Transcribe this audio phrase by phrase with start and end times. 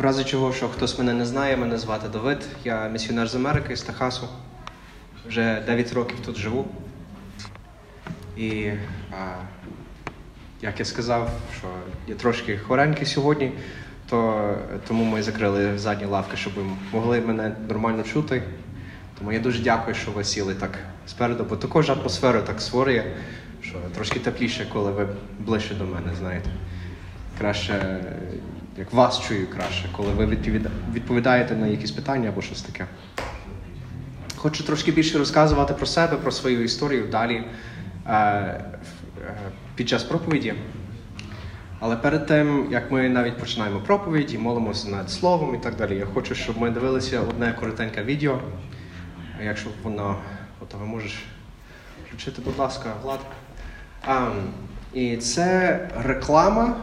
[0.00, 2.48] В разі чого, що хтось мене не знає, мене звати Давид.
[2.64, 4.28] Я місіонер з Америки, з Техасу.
[5.28, 6.68] Вже 9 років тут живу.
[8.36, 8.70] І
[9.12, 9.34] а,
[10.62, 11.66] як я сказав, що
[12.06, 13.52] я трошки хворенький сьогодні,
[14.10, 14.50] то
[14.88, 16.62] тому ми закрили задні лавки, щоб ви
[16.92, 18.42] могли мене нормально чути.
[19.18, 23.04] Тому я дуже дякую, що ви сіли так спереду, бо також атмосфера так створює,
[23.62, 25.08] що трошки тепліше, коли ви
[25.38, 26.50] ближче до мене, знаєте.
[27.38, 28.00] Краще,
[28.80, 30.26] як вас чую краще, коли ви
[30.94, 32.86] відповідаєте на якісь питання або щось таке.
[34.36, 37.44] Хочу трошки більше розказувати про себе, про свою історію далі
[38.06, 38.64] е, е,
[39.74, 40.54] під час проповіді.
[41.80, 45.96] Але перед тим, як ми навіть починаємо проповідь і молимося над словом і так далі,
[45.96, 48.40] я хочу, щоб ми дивилися одне коротеньке відео.
[49.44, 50.16] Якщо воно
[50.60, 51.24] готове, можеш
[52.06, 53.20] включити, будь ласка, Влад.
[54.06, 54.30] А,
[54.92, 56.76] і це реклама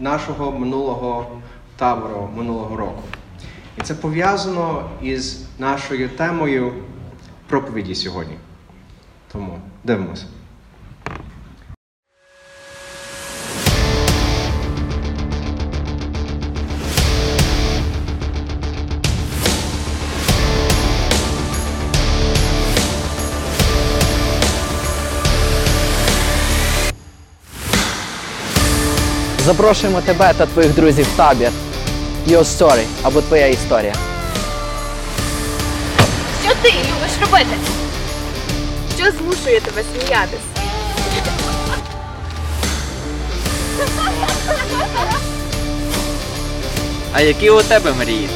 [0.00, 1.26] нашого минулого
[1.76, 3.02] табору минулого року.
[3.78, 6.72] І це пов'язано із нашою темою
[7.46, 8.34] проповіді сьогодні.
[9.32, 10.24] Тому дивимося.
[29.48, 31.50] Запрошуємо тебе та твоїх друзів в табір.
[32.26, 33.94] Your story або твоя історія.
[36.44, 37.56] Що ти любиш робити?
[38.96, 40.40] Що змушує тебе сміятись?
[47.12, 48.28] А які у тебе мрії?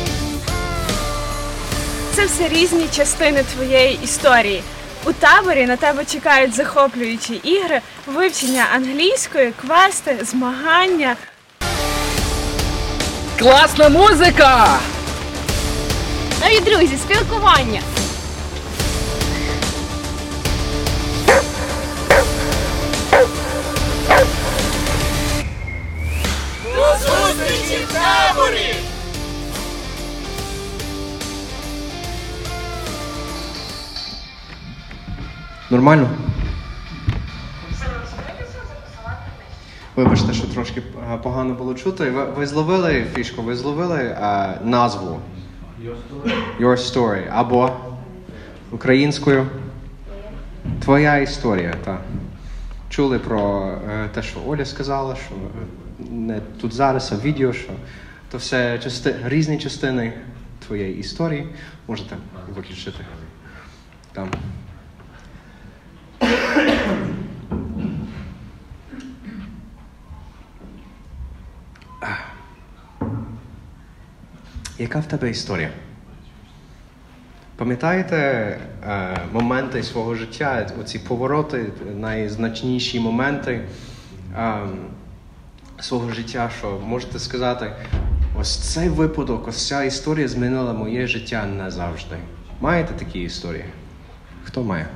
[2.14, 4.62] Це все різні частини твоєї історії.
[5.04, 11.16] У таборі на тебе чекають захоплюючі ігри, вивчення англійської, квести, змагання.
[13.38, 14.78] Класна музика!
[16.42, 17.80] Нові друзі, спілкування.
[35.72, 36.10] Нормально?
[39.96, 42.10] Вибачте, що трошки е, погано було чути.
[42.10, 45.20] Ви, ви зловили фішку, ви зловили е, назву
[46.60, 47.70] Your Story або
[48.70, 49.46] українською
[50.80, 51.74] Твоя історія.
[51.84, 52.00] Так.
[52.88, 55.34] Чули про е, те, що Оля сказала, що
[56.10, 57.72] не тут зараз, а відео, що
[58.30, 60.12] то все части, різні частини
[60.66, 61.48] твоєї історії.
[61.88, 62.16] Можете
[62.56, 63.04] виключити
[64.12, 64.28] там.
[74.82, 75.70] Яка в тебе історія?
[77.56, 81.66] Пам'ятаєте е, моменти свого життя, оці повороти,
[81.96, 83.68] найзначніші моменти
[84.36, 84.54] е,
[85.80, 87.72] свого життя, що можете сказати,
[88.38, 92.16] ось цей випадок, ось ця історія змінила моє життя назавжди.
[92.60, 93.64] Маєте такі історії?
[94.44, 94.86] Хто має?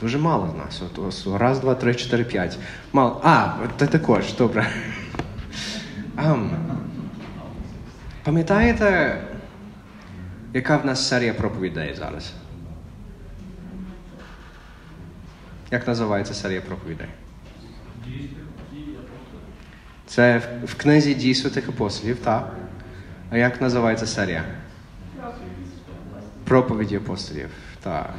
[0.00, 0.82] Дуже мало з нас.
[0.82, 2.58] От, ось, раз, два, три, чотири, п'ять.
[2.92, 3.20] Мало.
[3.24, 4.66] А, ти також, добре.
[6.16, 6.50] Ам.
[8.24, 9.20] Пам'ятаєте,
[10.52, 12.32] яка в нас серія проповідей зараз?
[15.70, 17.06] Як називається серія проповідей?
[20.06, 22.52] Це в, книзі дій святих апостолів, так?
[23.30, 24.44] А як називається серія?
[26.44, 27.48] Проповіді апостолів.
[27.82, 28.14] Так.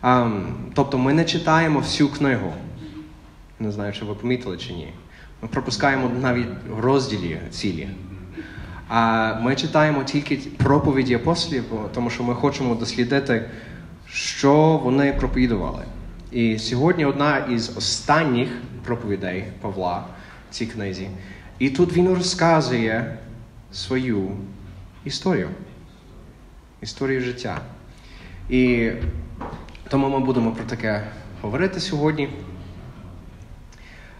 [0.00, 2.52] Ам, тобто ми не читаємо всю книгу.
[3.60, 4.92] Не знаю, чи ви помітили чи ні.
[5.42, 6.48] Ми пропускаємо навіть
[6.78, 7.88] розділі цілі.
[8.88, 11.64] А ми читаємо тільки проповіді апостолів,
[11.94, 13.50] тому що ми хочемо дослідити,
[14.06, 15.84] що вони проповідували.
[16.30, 18.48] І сьогодні одна із останніх
[18.84, 20.04] проповідей Павла
[20.50, 21.08] в цій книзі.
[21.58, 23.18] І тут він розказує
[23.72, 24.30] свою
[25.04, 25.48] історію,
[26.82, 27.60] історію життя.
[28.50, 28.90] І
[29.88, 31.02] тому ми будемо про таке
[31.42, 32.28] говорити сьогодні.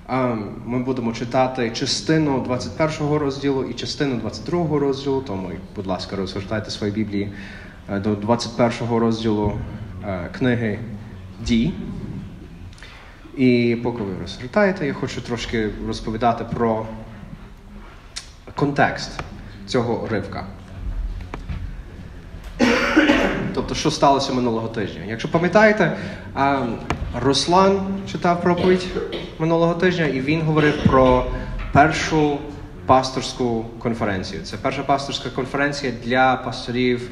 [0.07, 0.35] А,
[0.67, 6.93] Ми будемо читати частину 21 розділу і частину 22 розділу, тому, будь ласка, розгортайте свої
[6.93, 7.33] Біблії
[7.91, 9.53] е, до 21 розділу
[10.05, 10.79] е, книги
[11.41, 11.73] Дій.
[13.37, 16.87] І поки ви розгортаєте, я хочу трошки розповідати про
[18.55, 19.11] контекст
[19.67, 20.47] цього уривка.
[23.55, 25.03] Тобто, що сталося минулого тижня?
[25.07, 25.97] Якщо пам'ятаєте,
[26.35, 26.67] а,
[27.21, 27.81] Руслан
[28.13, 28.87] читав проповідь
[29.39, 31.27] минулого тижня, і він говорив про
[31.73, 32.39] першу
[32.87, 34.43] пасторську конференцію.
[34.43, 37.11] Це перша пасторська конференція для пасторів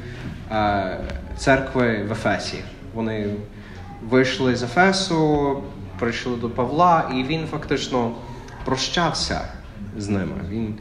[0.51, 0.99] е,
[1.37, 2.57] церкви в Ефесі.
[2.93, 3.29] Вони
[4.09, 5.57] вийшли з Ефесу,
[5.99, 8.11] прийшли до Павла, і він фактично
[8.65, 9.41] прощався
[9.97, 10.35] з ними.
[10.49, 10.75] Він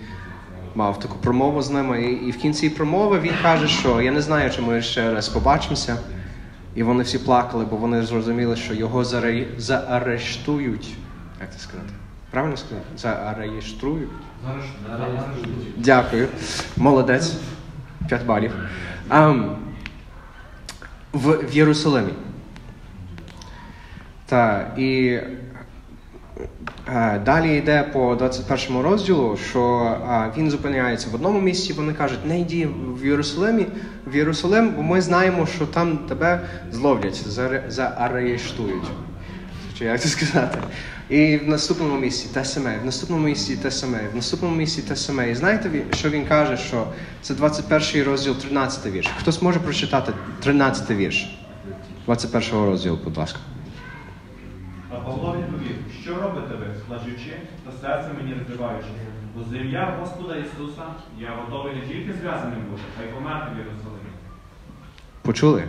[0.74, 4.22] мав таку промову з ними, і, і в кінці промови він каже, що я не
[4.22, 5.96] знаю, чи ми ще раз побачимося.
[6.74, 9.46] І вони всі плакали, бо вони зрозуміли, що його заре...
[9.58, 10.94] заарештують.
[11.40, 11.92] Як це сказати?
[12.30, 12.86] Правильно сказати?
[12.96, 14.10] Заарештують?
[15.76, 16.28] Дякую.
[16.76, 17.34] Молодець.
[18.08, 18.52] П'ять балів.
[19.08, 19.56] Ам,
[21.12, 22.12] в, в Єрусалимі.
[24.26, 25.18] Так, і
[27.24, 32.40] далі йде по 21 розділу, що е, він зупиняється в одному місці, вони кажуть, не
[32.40, 32.68] йди
[33.00, 33.66] в Єрусалимі,
[34.06, 36.40] в Єрусалим, бо ми знаємо, що там тебе
[36.72, 37.22] зловлять,
[37.68, 38.90] заарештують.
[39.78, 40.58] Чи як це сказати?
[41.10, 44.96] І в наступному місці те саме, в наступному місці те саме, в наступному місці те
[44.96, 45.30] саме.
[45.30, 46.86] І знаєте, що він каже, що
[47.22, 49.08] це 21 розділ, 13 вірш.
[49.18, 51.38] Хтось може прочитати 13 вірш
[52.06, 53.38] 21 розділу, будь ласка.
[54.90, 55.36] А Павло
[56.20, 58.88] робите ви, лажучи та серце мені розриваючи?
[59.34, 60.82] Бо за ім'я Господа Ісуса
[61.18, 64.10] я готовий не тільки зв'язаним бути, а й померти в Єрусалимі.
[65.22, 65.64] Почули?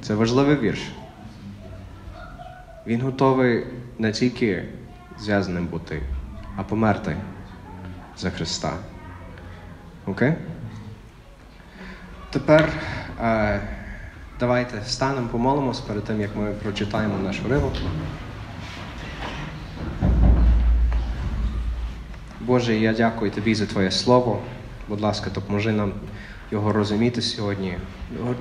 [0.00, 0.80] Це важливий вірш.
[2.86, 3.66] Він готовий
[3.98, 4.64] не тільки
[5.18, 6.02] зв'язаним бути,
[6.56, 7.16] а померти
[8.16, 8.72] за Христа.
[10.06, 10.34] Окей?
[12.30, 12.72] Тепер
[13.20, 13.60] е,
[14.40, 17.72] давайте станемо, помолимось перед тим, як ми прочитаємо наш уривок.
[22.50, 24.42] Боже, я дякую Тобі за Твоє Слово.
[24.88, 25.92] Будь ласка, допоможи нам
[26.50, 27.78] його розуміти сьогодні.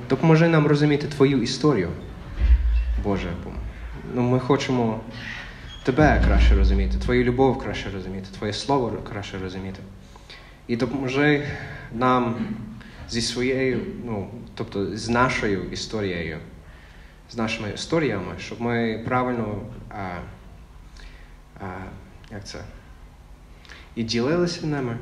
[0.09, 1.89] Допоможи нам розуміти Твою історію.
[3.03, 3.33] Боже,
[4.13, 4.99] ну, ми хочемо
[5.83, 9.79] Тебе краще розуміти, Твою любов краще розуміти, Твоє Слово краще розуміти.
[10.67, 11.43] І допоможи
[11.93, 12.35] нам
[13.09, 16.37] зі своєю, ну, тобто з нашою історією,
[17.31, 20.19] з нашими історіями, щоб ми правильно а,
[21.61, 21.67] а,
[22.31, 22.59] як це?
[23.95, 24.97] І ділилися ними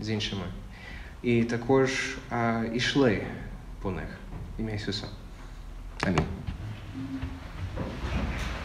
[0.00, 0.42] з іншими,
[1.22, 3.22] і також а, йшли
[3.82, 4.08] по них.
[4.58, 5.06] Ім'я Ісуса.
[6.06, 6.24] Амінь.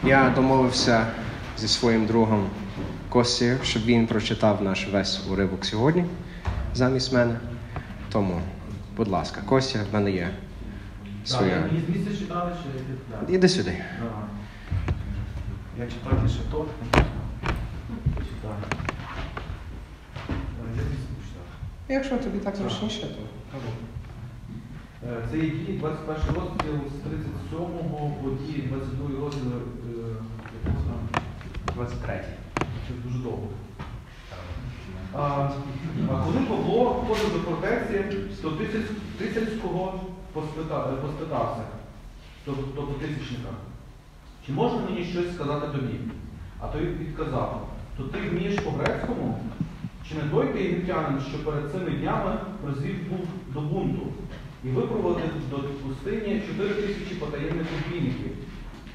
[0.04, 1.06] Я домовився
[1.58, 2.50] зі своїм другом
[3.08, 6.04] Костєю, щоб він прочитав наш весь уривок сьогодні
[6.74, 7.40] замість мене.
[8.12, 8.40] Тому,
[8.96, 10.30] будь ласка, Костя, в мене є
[11.24, 11.64] своя.
[11.88, 12.52] Місця читали,
[13.26, 13.84] чи Іди сюди.
[15.78, 16.66] Я читати ще то.
[18.16, 18.54] Читаю.
[20.30, 20.34] Е,
[20.76, 21.44] Я звідси почитаю.
[21.88, 23.22] Якщо тобі так зручніше, то.
[25.08, 27.58] Е, Це дії 21 розділ з 37
[28.22, 29.42] по дії 22 розділ.
[29.52, 30.14] е,
[30.64, 31.22] якого там?
[31.74, 32.24] 23.
[32.88, 33.48] Це дуже довго.
[35.14, 35.50] А,
[36.24, 38.04] коли Павло входив до фортеці,
[38.42, 38.50] то
[39.18, 40.00] тисяцького
[40.34, 41.62] поспита- е, поспитався,
[42.44, 43.50] тобто тобто тисячника,
[44.46, 45.94] чи можна мені щось сказати тобі?
[46.60, 49.40] А той відказав, то ти вмієш по-грецькому?
[50.08, 54.02] Чи не той ти єгиптянин, що перед цими днями призвів був до бунту
[54.64, 58.32] і випроводив до пустині чотири тисячі потаємних розбійників?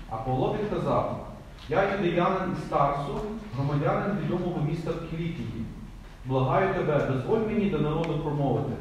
[0.10, 1.28] А Павло відказав,
[1.70, 3.22] я юдеянин із Тарсу,
[3.56, 5.66] громадянин відомого міста в Кілікії.
[6.26, 8.74] Благаю тебе, дозволь мені до народу промовити.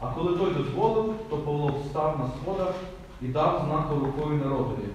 [0.00, 2.74] А коли той дозволив, то Павло встав на сходах
[3.22, 4.88] і дав знак рукою народові.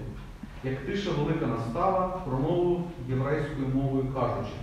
[0.64, 4.54] Як тиша велика настала, промовив єврейською мовою кажучи.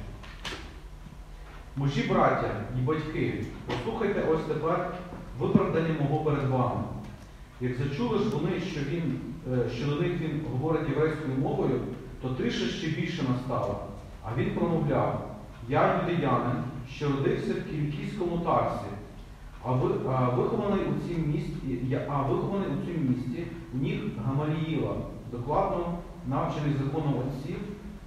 [1.75, 2.49] Мужі браття
[2.79, 4.93] і батьки, послухайте ось тепер
[5.39, 6.83] виправдання мого перед вами.
[7.61, 9.19] Як зачули ж вони, що, він,
[9.53, 11.79] е, що до них він говорить єврейською мовою,
[12.21, 13.75] то тиша ще більше настала.
[14.23, 15.35] А він промовляв,
[15.69, 16.63] я юдеянин,
[16.95, 18.91] що родився в Кілікійському Тарсі,
[19.63, 24.95] а, ви, а, вихований у цім місті, а вихований у цьому місті у них Гамаліїла,
[25.31, 25.97] докладно
[26.27, 27.57] навчений законом отців,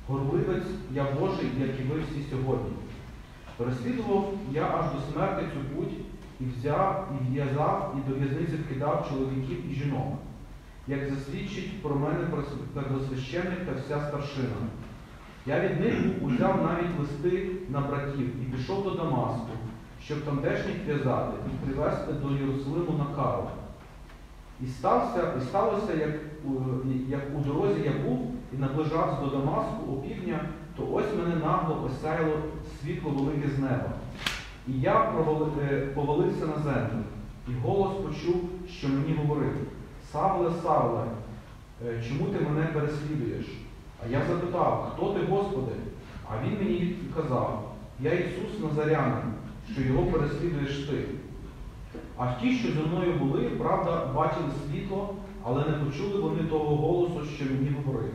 [0.09, 2.73] горливець я Божий, як і ви всі сьогодні.
[3.57, 5.95] Переслідував я аж до смерти цю путь
[6.41, 10.13] і взяв, і в'язав, і до в'язниці вкидав чоловіків і жінок,
[10.87, 12.19] як засвідчить про мене
[12.75, 14.57] первосвященник та вся старшина.
[15.47, 19.49] Я від них узяв навіть листи на братів і пішов до Дамаску,
[20.05, 23.49] щоб тамтешніх в'язати і привезти до Єрусалиму на кару.
[24.61, 26.11] І, стався, і сталося, як
[27.09, 30.41] як у дорозі я був і наближався до Дамаску опівдня,
[30.77, 32.37] то ось мене нагло осяяло
[32.85, 33.91] світло велике з неба.
[34.69, 35.13] І я
[35.63, 37.03] е, повалився на землю,
[37.49, 39.53] і голос почув, що мені говорив:
[40.13, 41.03] Савле, Савле,
[41.87, 43.47] е, чому ти мене переслідуєш?
[44.05, 45.73] А я запитав, хто ти, Господи?
[46.29, 49.33] А він мені відказав, Я Ісус Назарянин,
[49.73, 51.05] що його переслідуєш ти.
[52.19, 55.15] А ті, що зі мною були, правда, бачили світло,
[55.45, 58.13] але не почули вони того голосу, що мені говорив.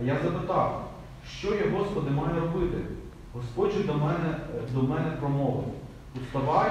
[0.00, 0.90] А я запитав,
[1.28, 2.78] що я, Господи, маю робити?
[3.36, 4.38] Господь до мене,
[4.74, 5.64] до мене промовив.
[6.22, 6.70] Уставай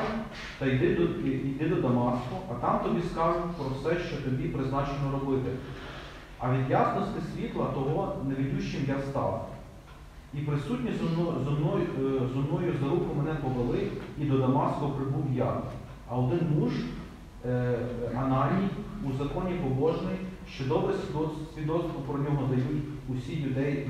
[0.59, 5.11] та йди до, йди до Дамаску, а там тобі скажуть про все, що тобі призначено
[5.11, 5.49] робити.
[6.39, 9.49] А від ясності світла того невідющим я став.
[10.33, 11.37] І присутні зо мною,
[12.33, 15.61] зо мною, е, за руку мене повели, і до Дамаску прибув я.
[16.09, 16.73] А один муж,
[17.45, 17.77] е,
[18.17, 18.69] Ананій,
[19.09, 20.15] у законі побожний,
[20.49, 20.93] що добре
[21.55, 23.33] свідоцтво про нього дають усі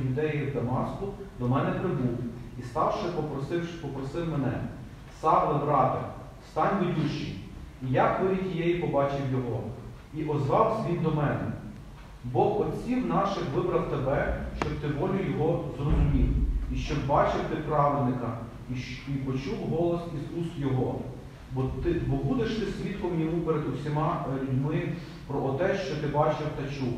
[0.07, 1.07] юдеї в Дамаску,
[1.39, 2.17] до мене прибув.
[2.59, 4.53] І ставши, попросив, попросив мене,
[5.21, 5.99] Савле, брате,
[6.51, 7.39] стань ведючий.
[7.89, 9.63] І я хвилі побачив його.
[10.13, 11.51] І озвався він до мене.
[12.23, 16.29] Бог отців наших вибрав тебе, щоб ти волю його зрозумів,
[16.71, 18.37] і щоб бачив ти праведника,
[18.69, 20.99] і, почув голос із уст його.
[21.51, 24.93] Бо, ти, бо будеш ти свідком йому перед усіма е, людьми
[25.27, 26.93] про те, що ти бачив та чув.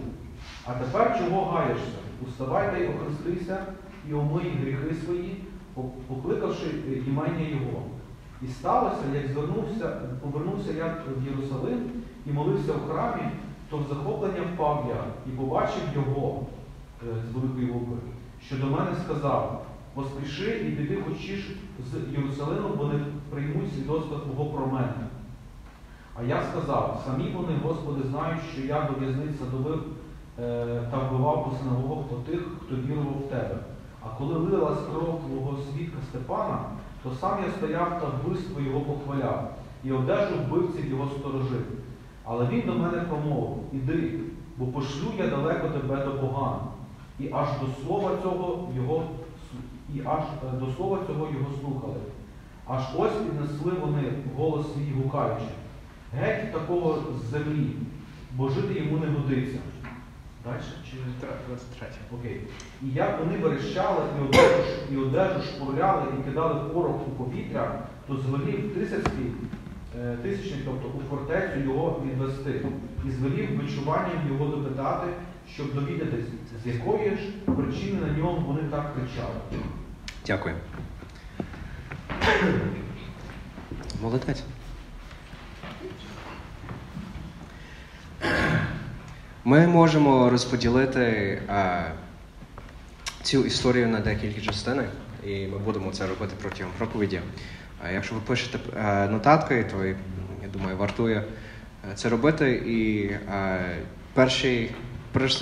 [0.66, 1.98] А тепер чого гаєшся?
[2.28, 3.66] Уставай та й охрестися,
[4.10, 5.44] і омий гріхи свої,
[6.08, 6.66] покликавши
[7.08, 7.84] імення Його.
[8.42, 11.82] І сталося, як звернувся, повернувся я в Єрусалим
[12.26, 13.24] і молився в храмі,
[13.70, 16.46] то в захоплення впав я і побачив його
[17.04, 17.98] е, з великої букви,
[18.46, 21.58] що до мене сказав: поспіши і піди хочеш
[21.92, 25.08] з Єрусалиму, бо не приймуть свідоцтва твого про мене.
[26.20, 29.84] А я сказав, самі вони, Господи, знають, що я до в'язниць садовив
[30.40, 33.58] е, та вбивав по синагогах по тих, хто вірував в тебе.
[34.08, 36.60] А коли лилась кров твого свідка Степана,
[37.04, 41.66] то сам я стояв та вбивство його похваляв, і одежу вбивців його сторожив.
[42.24, 44.20] Але він до мене промовив, іди,
[44.58, 46.60] бо пошлю я далеко тебе до поган.
[47.20, 49.04] І аж до слова цього його
[49.96, 50.24] і аж
[50.54, 52.00] е, до слова цього його слухали.
[52.68, 55.46] Аж ось піднесли вони голос свій гукаючи.
[56.14, 57.70] Геть такого з землі,
[58.36, 59.58] бо жити йому не годиться.
[60.48, 60.60] Далі
[60.92, 61.88] чи 23.
[62.20, 62.42] Окей.
[62.84, 68.18] І як вони верещали і одежу, і одежу шпурляли і кидали порох у повітря, то
[68.18, 69.32] звелів тисячний,
[70.00, 72.62] е, тисячний, тобто у фортецю його відвести,
[73.08, 75.08] і звелів бичуванням його допитати,
[75.54, 76.26] щоб довідатись,
[76.64, 79.64] з якої ж причини на нього вони так кричали.
[80.26, 80.56] Дякую.
[84.02, 84.44] Молодець.
[89.48, 91.02] Ми можемо розподілити
[91.50, 91.84] е,
[93.22, 94.84] цю історію на декілька частини,
[95.26, 97.20] і ми будемо це робити протягом проповіді.
[97.84, 99.96] А якщо ви пишете е, нотатки, то я
[100.54, 101.24] думаю, вартує
[101.92, 102.52] е, це робити.
[102.52, 103.20] І е,
[104.14, 104.72] перший,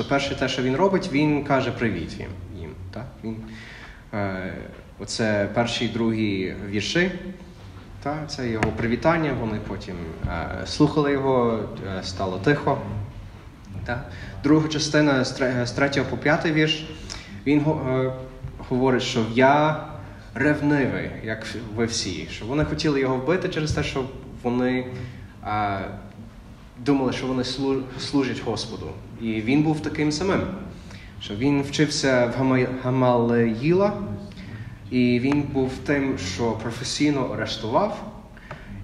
[0.09, 2.29] перше, те, що він робить, він каже привіт їм.
[2.55, 3.07] їм так?
[3.23, 3.37] Він,
[4.99, 7.11] оце перші другі вірші.
[8.03, 9.95] Та, це його привітання, вони потім
[10.65, 11.59] слухали його,
[12.03, 12.81] стало тихо.
[13.85, 14.03] Та.
[14.43, 15.25] Друга частина
[15.65, 16.85] з 3 по 5 вірш,
[17.45, 18.11] він е,
[18.69, 19.85] говорить, що я
[20.33, 24.05] ревнивий, як ви всі, що вони хотіли його вбити через те, що
[24.43, 24.85] вони
[25.47, 25.79] е,
[26.79, 27.43] думали, що вони
[27.99, 28.87] служать Господу.
[29.21, 30.41] І він був таким самим,
[31.21, 33.93] що він вчився в Гамалеїла,
[34.91, 38.11] і він був тим, що професійно арештував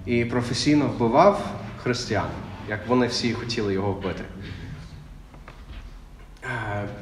[0.06, 1.46] і професійно вбивав
[1.82, 2.28] християн,
[2.68, 4.24] як вони всі хотіли його вбити.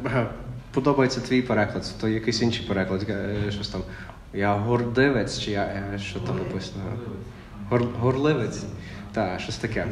[0.06, 0.26] Е,
[0.72, 3.82] Подобається твій переклад, то якийсь інший переклад, е, щось там.
[4.34, 6.84] Я гордивець, чи я е, що там написано?
[7.70, 8.62] Гор, горливець.
[9.12, 9.86] Так, щось таке.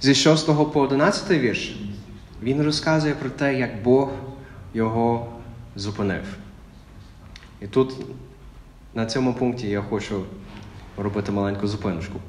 [0.00, 1.76] Зі 6 по 11 вірш
[2.42, 4.10] він розказує про те, як Бог
[4.74, 5.32] його
[5.76, 6.24] зупинив.
[7.60, 7.94] І тут
[8.94, 10.22] на цьому пункті я хочу
[10.96, 12.20] робити маленьку зупиночку.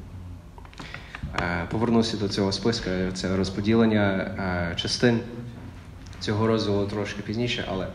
[1.35, 5.19] Е, Повернуся до цього списка, це розподілення е, частин
[6.19, 7.87] цього розділу трошки пізніше, але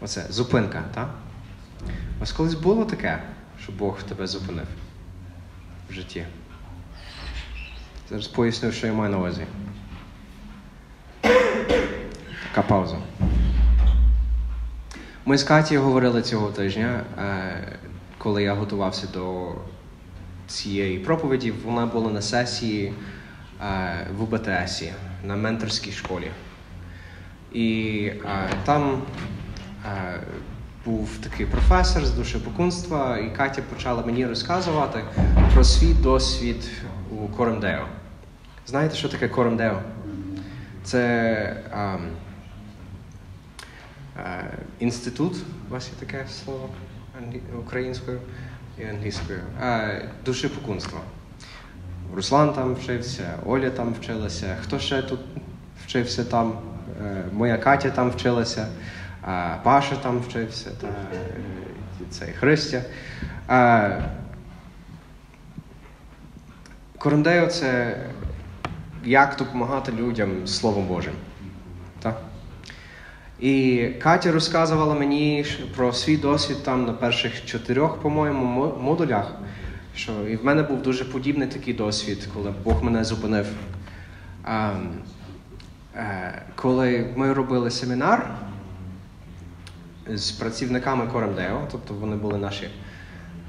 [0.00, 1.10] оце зупинка, так?
[2.20, 3.22] Ось колись було таке,
[3.62, 4.66] що Бог тебе зупинив
[5.90, 6.24] в житті.
[8.10, 9.46] Зараз поясню, що я маю на увазі.
[12.48, 12.96] Така пауза.
[15.26, 17.78] Ми з Катією говорили цього тижня, е,
[18.18, 19.52] коли я готувався до
[20.48, 21.50] цієї проповіді.
[21.64, 22.92] Вона була на сесії
[23.62, 24.92] е, в УБТСі
[25.24, 26.30] на менторській школі.
[27.52, 29.02] І е, там
[29.86, 30.20] е,
[30.84, 35.04] був такий професор з душепокунства, і Катя почала мені розказувати
[35.54, 36.70] про свій досвід
[37.10, 37.86] у Коремдео.
[38.66, 39.82] Знаєте, що таке Коремдео?
[40.84, 42.10] Це ем,
[44.18, 44.44] е,
[44.80, 45.36] інститут,
[45.68, 46.68] у вас є таке слово
[47.60, 48.20] українською
[48.80, 49.40] і англійською.
[49.62, 51.00] Е, душепокунство.
[52.14, 54.56] Руслан там вчився, Оля там вчилася.
[54.62, 55.20] Хто ще тут
[55.86, 56.58] вчився там?
[57.04, 58.66] Е, Моя Катя там вчилася,
[59.62, 60.92] Паша там вчився, та е,
[62.10, 62.82] цей Христя.
[63.50, 64.02] Е,
[67.48, 67.96] це
[69.04, 71.14] як допомагати людям Словом Божим.
[73.40, 75.44] І Катя розказувала мені
[75.76, 79.34] про свій досвід там на перших чотирьох, по-моєму, модулях.
[79.94, 83.46] Що і в мене був дуже подібний такий досвід, коли Бог мене зупинив.
[84.44, 84.72] А,
[85.96, 88.30] е, коли ми робили семінар
[90.14, 92.68] з працівниками Коремдео, тобто вони були наші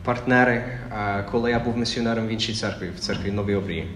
[0.04, 3.88] партнери, е, коли я був місіонером в іншій церкві, в церкві Новій Обрії.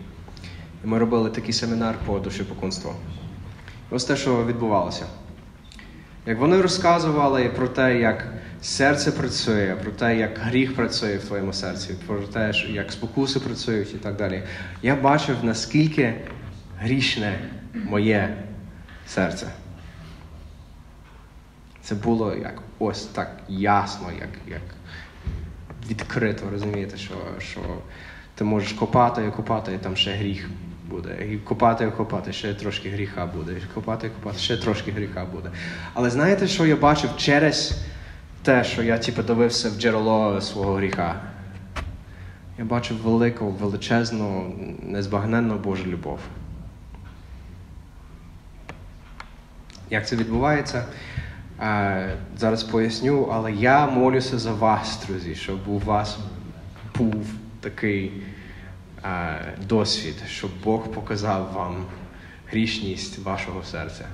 [0.83, 2.93] Ми робили такий семінар по душепокунству.
[3.89, 5.05] Ось те, що відбувалося.
[6.25, 8.27] Як вони розказували про те, як
[8.61, 13.93] серце працює, про те, як гріх працює в твоєму серці, про те, як спокуси працюють
[13.93, 14.43] і так далі,
[14.81, 16.13] я бачив, наскільки
[16.79, 17.39] грішне
[17.73, 18.37] моє
[19.07, 19.47] серце.
[21.81, 24.61] Це було як ось так ясно, як, як
[25.89, 27.59] відкрито, розумієте, що, що
[28.35, 30.49] ти можеш копати і копати, і там ще гріх
[30.89, 31.27] буде.
[31.31, 33.51] І копати копати, ще трошки гріха буде.
[33.51, 35.49] І копати копати, ще трошки гріха буде.
[35.93, 37.83] Але знаєте, що я бачив через
[38.43, 41.21] те, що я типу, дивився в джерело свого гріха?
[42.59, 46.19] Я бачив велику, величезну, незбагненну Божу любов.
[49.89, 50.85] Як це відбувається?
[51.61, 56.17] Е, зараз поясню, але я молюся за вас, друзі, щоб у вас
[56.97, 57.25] був
[57.59, 58.11] такий
[59.67, 61.85] досвід, щоб Бог показав вам
[62.51, 64.05] грішність вашого серця.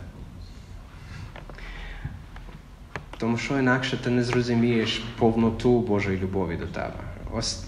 [3.18, 7.00] Тому що інакше ти не зрозумієш повноту Божої любові до тебе.
[7.34, 7.64] Ось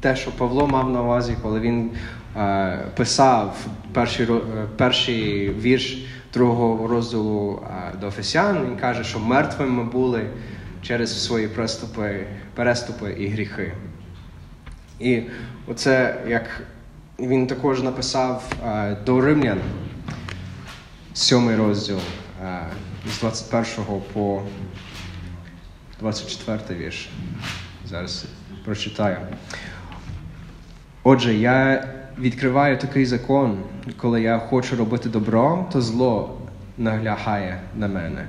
[0.00, 1.90] те, що Павло мав на увазі, коли він
[2.36, 4.38] е, писав перший, е,
[4.76, 10.26] перший вірш другого розділу е, до Ефесян, він каже, що мертвими ми були
[10.82, 13.72] через свої переступи, переступи і гріхи.
[15.00, 15.22] І
[15.66, 16.62] оце як
[17.18, 19.60] він також написав е, до римлян,
[21.14, 21.98] сьомий розділ
[22.44, 22.58] е,
[23.12, 24.42] з 21 по
[26.00, 27.08] 24 вірш.
[27.86, 28.26] Зараз
[28.64, 29.16] прочитаю.
[31.02, 33.58] Отже, я відкриваю такий закон,
[33.96, 36.38] коли я хочу робити добро, то зло
[36.78, 38.26] наглягає на мене.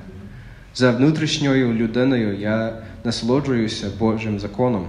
[0.74, 4.86] За внутрішньою людиною я насолоджуюся Божим законом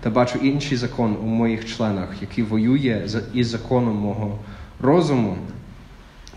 [0.00, 4.38] та бачу інший закон у моїх членах, який воює із законом мого
[4.80, 5.36] розуму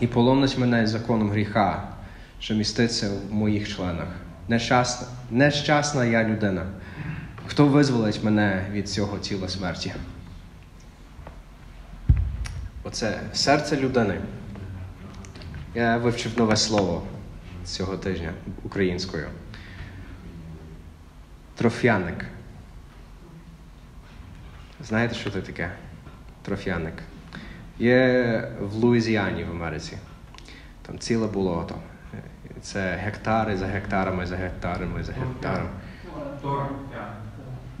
[0.00, 1.88] і полонить мене законом гріха,
[2.40, 4.08] що міститься в моїх членах.
[4.48, 6.66] Нещасна, нещасна я людина.
[7.46, 9.92] Хто визволить мене від цього тіла смерті?
[12.82, 14.20] Оце серце людини.
[15.74, 17.02] Я вивчив нове слово
[17.64, 18.32] цього тижня
[18.64, 19.26] українською.
[21.54, 22.24] Трофяник.
[24.88, 25.70] Знаєте, що це таке?
[26.42, 26.94] Трофяник.
[27.78, 29.96] Є в Луїзіані в Америці.
[30.86, 31.74] Там ціле болото.
[32.62, 35.68] Це гектари за гектарами, за гектарами, за гектарами.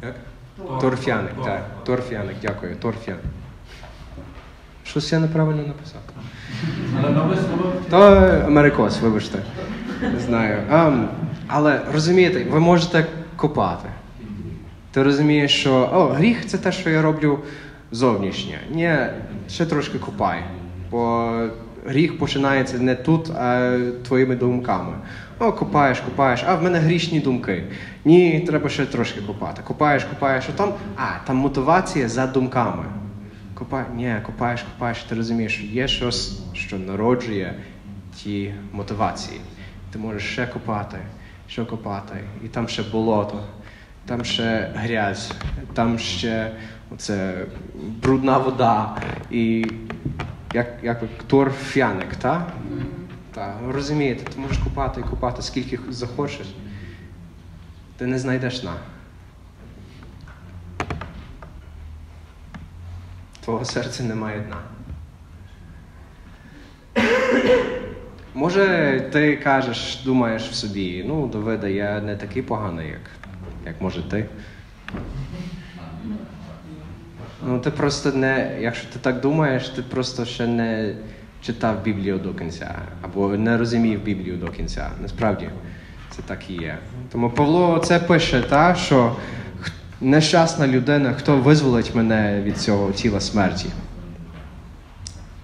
[0.02, 0.14] Як?
[0.80, 1.62] Торфяник, так.
[1.84, 2.76] Торфяник, дякую.
[2.76, 3.20] Торфяник.
[4.84, 6.00] Щось я неправильно написав.
[7.90, 7.96] То
[8.46, 9.38] америкос, вибачте.
[10.02, 10.62] Не знаю.
[10.70, 11.08] Ам,
[11.48, 13.88] але розумієте, ви можете копати.
[14.94, 17.38] Ти розумієш, що о, гріх це те, що я роблю
[17.90, 18.58] зовнішнє.
[18.70, 18.96] Ні,
[19.48, 20.42] ще трошки копай.
[20.90, 21.32] Бо
[21.86, 23.78] гріх починається не тут, а
[24.08, 24.92] твоїми думками.
[25.38, 27.64] О, копаєш, копаєш, а в мене грішні думки.
[28.04, 29.62] Ні, треба ще трошки копати.
[29.64, 32.84] Копаєш, копаєш, а там, а, там мотивація за думками.
[33.54, 37.54] Копай, ні, копаєш, копаєш, ти розумієш, що є щось, що народжує
[38.16, 39.40] ті мотивації.
[39.92, 40.98] Ти можеш ще копати,
[41.48, 43.40] ще копати, і там ще болото,
[44.06, 45.32] там ще грязь,
[45.74, 46.52] там ще
[46.90, 47.46] оце
[48.02, 48.96] брудна вода,
[49.30, 49.66] і
[50.54, 52.52] як, як торфяник, так?
[53.34, 56.54] Так, розумієте, ти можеш копати і копати скільки захочеш,
[57.96, 58.72] ти не знайдеш на.
[63.44, 64.56] Твого серця немає дна.
[68.34, 73.00] Може, ти кажеш, думаєш в собі, ну, Давида, я не такий поганий, як,
[73.66, 74.26] як може ти.
[77.46, 80.94] Ну, ти просто не, якщо ти так думаєш, ти просто ще не
[81.42, 84.90] читав Біблію до кінця, або не розумів Біблію до кінця.
[85.02, 85.48] Насправді.
[86.10, 86.78] Це так і є.
[87.12, 89.16] Тому Павло це пише, та, що
[90.00, 93.68] нещасна людина, хто визволить мене від цього тіла смерті.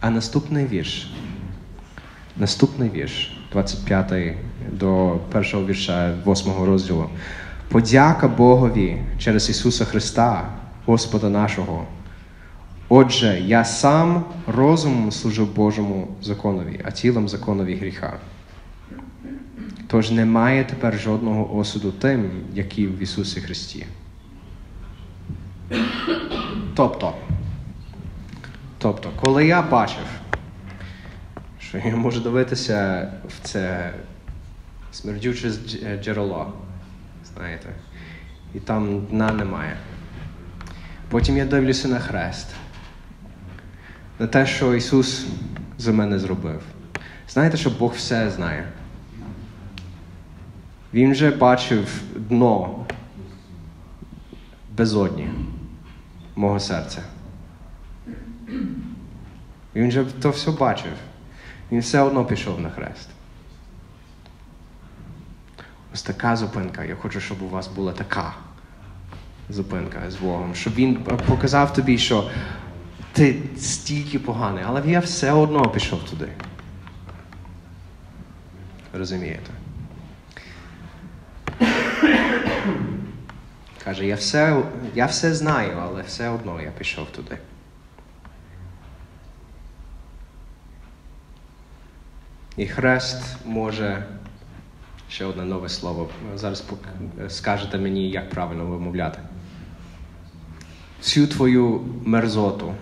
[0.00, 1.10] А наступний вірш.
[2.36, 4.34] Наступний вірш, 25
[4.72, 7.10] до першого вірша 8 розділу.
[7.70, 10.48] Подяка Богові через Ісуса Христа,
[10.86, 11.86] Господа нашого.
[12.88, 18.18] Отже, я сам розумом служу Божому законові, а тілом законові гріха.
[19.86, 23.86] Тож немає тепер жодного осуду тим, які в Ісусі Христі.
[26.74, 27.12] Тобто,
[28.78, 30.04] тобто, коли я бачив,
[31.60, 33.94] що я можу дивитися в це
[34.92, 35.50] смердюче
[36.02, 36.52] джерело,
[37.40, 37.68] знаєте,
[38.54, 39.76] і там дна немає.
[41.08, 42.46] Потім я дивлюся на хрест,
[44.18, 45.26] на те, що Ісус
[45.78, 46.62] за мене зробив.
[47.28, 48.68] Знаєте, що Бог все знає.
[50.94, 52.86] Він вже бачив дно
[54.76, 55.28] безодні
[56.36, 57.02] мого серця.
[59.74, 60.92] Він вже то все бачив.
[61.72, 63.08] Він все одно пішов на хрест.
[65.94, 66.84] Ось така зупинка.
[66.84, 68.34] Я хочу, щоб у вас була така
[69.48, 70.54] зупинка з Богом.
[70.54, 72.30] Щоб він показав тобі, що
[73.12, 76.28] ти стільки поганий, але я все одно пішов туди.
[78.92, 79.50] Розумієте?
[83.84, 84.62] Каже, я все,
[84.94, 87.38] я все знаю, але все одно я пішов туди.
[92.56, 94.06] І хрест може
[95.10, 96.08] ще одне нове слово.
[96.34, 96.64] Зараз
[97.28, 99.18] скажете мені, як правильно вимовляти.
[101.00, 102.74] Всю твою мерзоту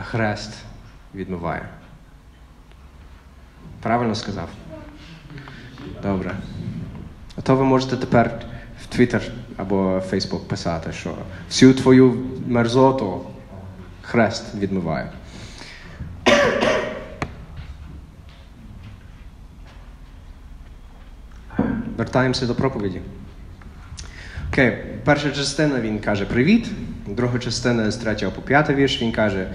[0.00, 0.52] хрест
[1.14, 1.68] відмиває.
[3.82, 4.48] Правильно сказав?
[6.02, 6.36] Добре.
[7.36, 8.42] А то ви можете тепер
[8.82, 11.14] в Twitter або Facebook писати, що
[11.48, 13.26] всю твою мерзоту
[14.02, 15.12] хрест відмиває.
[22.00, 23.00] Вертаємося до проповіді.
[24.48, 26.66] Окей, перша частина він каже привіт.
[27.06, 29.48] Друга частина з 3 по 5 вірш він каже,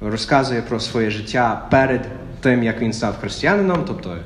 [0.00, 2.08] розказує про своє життя перед
[2.40, 4.16] тим, як він став християнином, тобто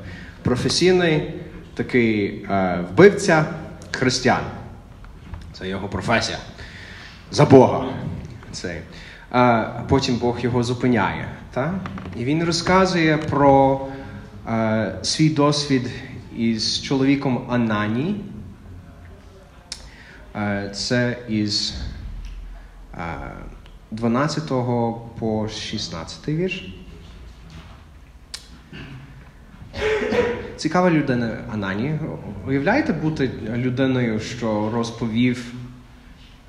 [0.41, 1.33] професійний
[1.73, 3.45] такий е, вбивця
[3.91, 4.43] християн.
[5.53, 6.37] Це його професія.
[7.31, 7.85] За Бога.
[8.51, 8.81] Цей.
[9.29, 11.25] А потім Бог його зупиняє.
[11.53, 11.73] Та?
[12.17, 13.87] І він розказує про
[14.49, 15.89] е, свій досвід
[16.37, 18.15] із чоловіком Анані.
[20.35, 21.73] Е, Це із
[22.93, 23.31] е,
[23.91, 24.47] 12
[25.19, 26.75] по 16 вірш.
[30.57, 31.99] Цікава людина Анані.
[32.47, 35.53] Уявляєте бути людиною, що розповів,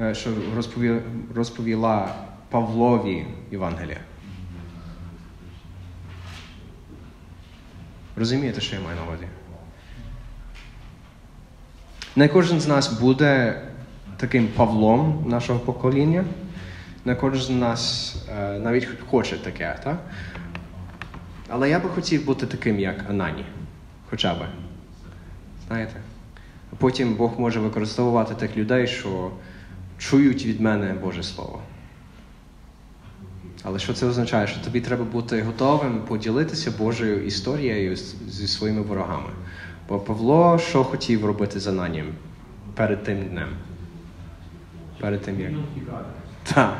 [0.00, 1.00] е, що розпові,
[1.34, 2.14] розповіла
[2.50, 4.00] Павлові Євангелія?
[8.16, 9.24] Розумієте, що я маю на увазі?
[12.16, 13.62] Не кожен з нас буде
[14.16, 16.24] таким Павлом нашого покоління.
[17.04, 19.98] Не кожен з нас е, навіть хоче таке, так?
[21.48, 23.44] Але я би хотів бути таким, як Анані.
[24.10, 24.46] Хоча би.
[25.68, 25.94] Знаєте?
[26.78, 29.30] Потім Бог може використовувати тих людей, що
[29.98, 31.62] чують від мене Боже Слово.
[33.62, 34.46] Але що це означає?
[34.46, 37.96] Що тобі треба бути готовим поділитися Божою історією
[38.28, 39.30] зі своїми ворогами.
[39.88, 42.14] Бо Павло що хотів робити з Ананієм
[42.74, 43.48] перед тим днем?
[45.00, 45.52] Перед тим як.
[46.42, 46.74] Так.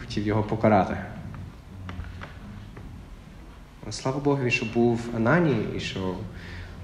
[0.00, 0.96] Хотів його покарати.
[3.90, 6.14] Слава Богові, що був Ананій і що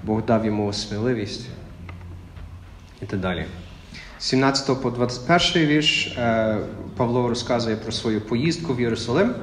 [0.03, 1.47] Бог дав йому сміливість.
[3.01, 3.45] І так далі.
[4.19, 6.57] З 17 по 21 вірш е,
[6.97, 9.33] Павло розказує про свою поїздку в Єрусалим.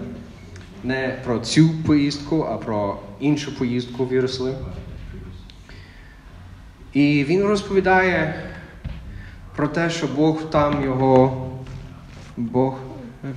[0.84, 4.54] Не про цю поїздку, а про іншу поїздку в Єрусалим.
[6.92, 8.34] І він розповідає
[9.56, 11.46] про те, що Бог там його,
[12.36, 12.78] Бог,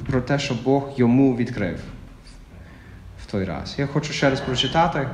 [0.07, 1.79] про те, що Бог йому відкрив
[3.23, 3.75] в той раз.
[3.77, 5.07] Я хочу ще раз прочитати.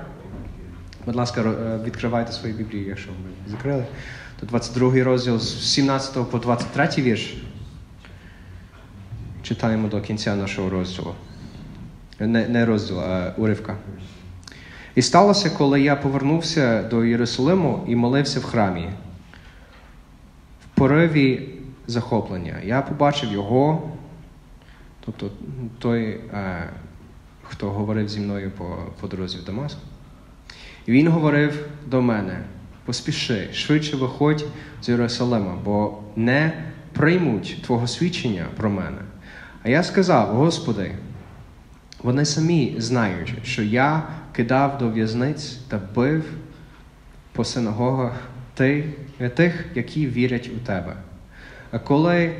[1.05, 3.85] Будь ласка, е, відкривайте свої біблії, якщо ви закрили.
[4.39, 7.33] То 22 розділ з 17 по 23 вірш.
[9.43, 11.15] Читаємо до кінця нашого розділу.
[12.19, 13.77] Не, не розділу, а уривка.
[14.95, 18.89] І сталося, коли я повернувся до Єрусалиму і молився в храмі.
[20.65, 21.49] В пориві
[21.87, 22.55] захоплення.
[22.63, 23.91] Я побачив його,
[25.05, 25.31] тобто
[25.79, 26.69] той, е,
[27.43, 29.77] хто говорив зі мною по, по дорозі в Дамаск.
[30.85, 32.43] І він говорив до мене:
[32.85, 34.45] поспіши, швидше виходь
[34.81, 38.97] з Єрусалима, бо не приймуть твого свідчення про мене.
[39.63, 40.91] А я сказав: Господи,
[42.03, 44.03] вони самі знають, що я
[44.41, 46.23] кидав до в'язниць та бив
[47.31, 48.13] по синагогах
[49.35, 50.95] тих, які вірять у тебе.
[51.71, 52.33] А коли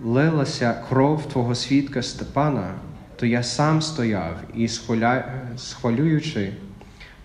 [0.00, 2.74] лилася кров твого свідка Степана,
[3.16, 4.68] то я сам стояв і,
[5.56, 6.52] схвалюючи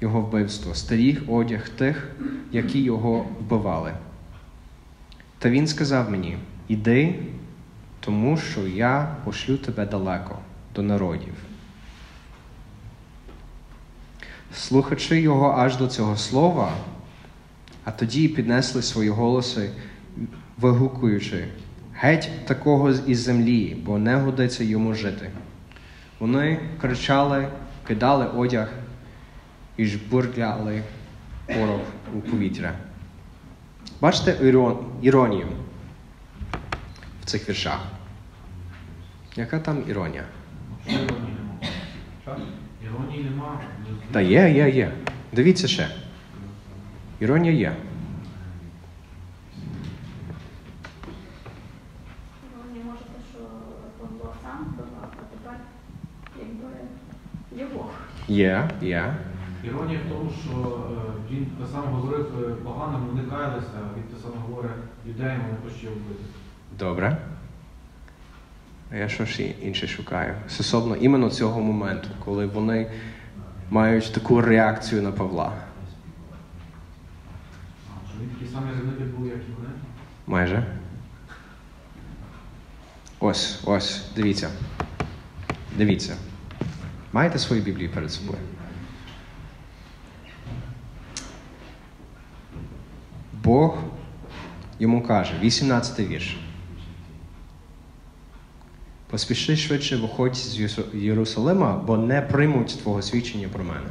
[0.02, 2.10] його вбивство, старіх одяг тих,
[2.52, 3.94] які його вбивали.
[5.40, 6.38] Та він сказав мені:
[6.68, 7.16] Іди,
[8.00, 10.40] тому що я пошлю тебе далеко
[10.76, 11.34] до народів.
[14.56, 16.72] Слухачи його аж до цього слова,
[17.84, 19.70] а тоді піднесли свої голоси,
[20.58, 21.48] вигукуючи
[21.94, 25.30] геть такого із землі, бо не годиться йому жити.
[26.20, 27.48] Вони кричали,
[27.88, 28.70] кидали одяг
[29.78, 30.84] і жбурляли
[31.48, 31.82] порох
[32.16, 32.74] у повітря.
[34.02, 34.38] Бачите
[35.02, 35.48] іронію
[37.22, 37.80] в цих віршах?
[39.36, 40.24] Яка там іронія?
[42.84, 43.62] Іронії нема?
[44.02, 44.14] Так?
[44.14, 44.92] Та є, є, є.
[45.32, 45.88] Дивіться ще.
[47.20, 47.76] Іронія є.
[54.44, 55.56] Сам.
[58.28, 59.16] Є, є.
[59.64, 64.04] Іронія в тому, що е, він те саме говорив е, поганим, вони каялися, а він
[64.04, 64.72] те саме говорить
[65.06, 66.24] юдеям, вони його вбити.
[66.80, 67.18] Добре.
[68.92, 70.34] А я що ж інше шукаю?
[70.48, 72.92] Стосовно іменно цього моменту, коли вони
[73.72, 75.54] мають таку реакцію на Павла.
[79.26, 79.70] Як і вони.
[80.28, 80.66] Майже.
[83.20, 84.50] Ось, ось, дивіться.
[85.78, 86.16] Дивіться.
[87.14, 88.40] Маєте свою Біблію перед собою?
[93.44, 93.78] Бог
[94.80, 96.38] йому каже, 18 вірш.
[99.12, 100.60] Поспіши швидше виходь з
[100.94, 103.88] Єрусалима, бо не приймуть твого свідчення про мене.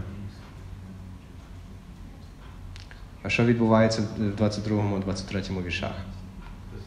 [3.23, 5.91] А що відбувається в 22-23 віршах?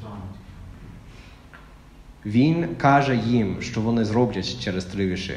[0.01, 0.07] Те.
[2.25, 5.33] Він каже їм, що вони зроблять через три вірші.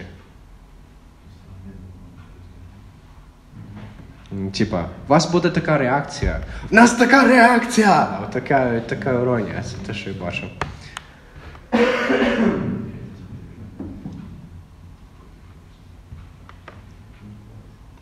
[4.32, 6.40] М, Типа, у вас буде така реакція.
[6.70, 8.18] У нас така реакція!
[8.32, 9.62] Така, така іронія.
[9.62, 10.48] Це те, що я бачив.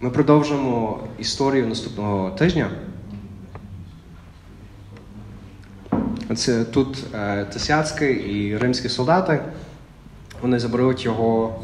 [0.05, 2.71] Ми продовжимо історію наступного тижня.
[6.37, 9.43] Це тут е, Тесяцький і римські солдати.
[10.43, 11.61] Вони заберуть його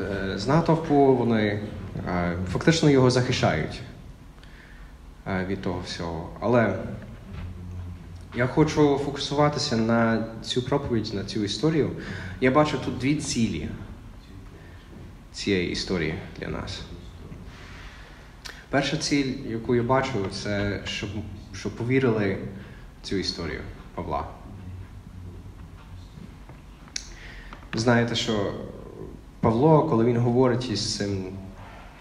[0.00, 1.62] е, з натовпу, вони
[2.08, 3.80] е, фактично його захищають
[5.26, 6.28] е, від того всього.
[6.40, 6.78] Але
[8.34, 11.90] я хочу фокусуватися на цю проповідь, на цю історію.
[12.40, 13.68] Я бачу тут дві цілі
[15.32, 16.80] цієї історії для нас.
[18.70, 21.10] Перша ціль, яку я бачу, це щоб,
[21.52, 22.38] щоб повірили
[23.02, 23.60] в цю історію
[23.94, 24.26] Павла.
[27.74, 28.54] Знаєте, що
[29.40, 31.24] Павло, коли він говорить із цим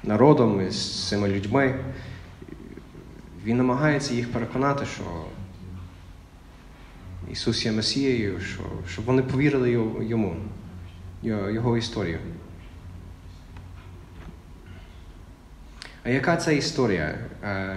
[0.04, 1.80] народом, із цими людьми,
[3.43, 5.04] він намагається їх переконати, що
[7.32, 10.36] Ісус є Месією, що, щоб вони повірили йому,
[11.23, 12.19] його, історію.
[16.05, 17.15] А яка це історія?
[17.43, 17.75] Е,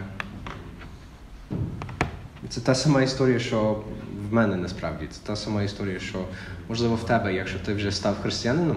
[2.48, 3.82] Це та сама історія, що
[4.30, 5.06] в мене насправді.
[5.10, 6.24] Це та сама історія, що
[6.68, 8.76] можливо в тебе, якщо ти вже став християнином.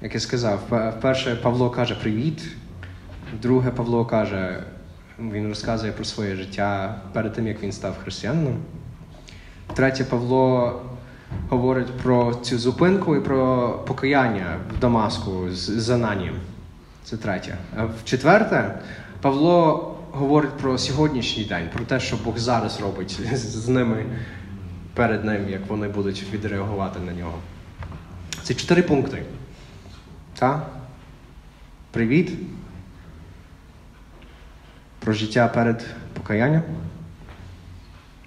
[0.00, 2.42] Як я сказав, пе- вперше Павло каже привіт,
[3.42, 4.64] друге Павло каже,
[5.18, 8.56] він розказує про своє життя перед тим, як він став християнином.
[9.74, 10.82] Третє Павло
[11.48, 16.34] говорить про цю зупинку і про покаяння в Дамаску з Ананієм.
[17.04, 17.56] Це третє.
[17.76, 18.78] А в четверте,
[19.20, 24.06] Павло говорить про сьогоднішній день, про те, що Бог зараз робить з, ними
[24.94, 27.38] перед ним, як вони будуть відреагувати на нього.
[28.42, 29.22] Це чотири пункти.
[30.38, 30.70] Так?
[31.90, 32.32] Привіт.
[34.98, 36.62] Про життя перед покаянням.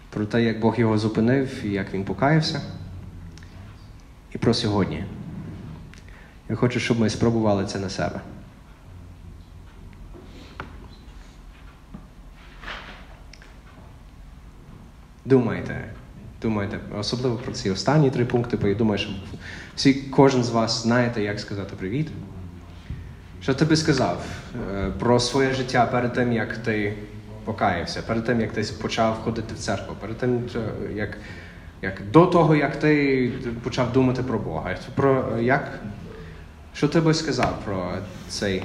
[0.10, 2.62] Про те, як Бог його зупинив і як він покаявся.
[4.36, 5.04] І про сьогодні.
[6.50, 8.21] Я хочу, щоб ми спробували це на себе.
[15.26, 15.89] Думайте,
[16.41, 19.10] думайте, особливо про ці останні три пункти, бо я думаю, що
[19.76, 22.08] всі, кожен з вас знаєте, як сказати привіт.
[23.41, 24.26] Що ти би сказав
[24.74, 26.98] е, про своє життя перед тим, як ти
[27.45, 31.17] покаявся, перед тим, як ти почав ходити в церкву, перед тим, е, як,
[31.86, 33.32] як до того, як ти
[33.63, 34.78] почав думати про Бога?
[34.95, 35.80] Про як?
[36.74, 37.93] Що ти би сказав про
[38.28, 38.63] цей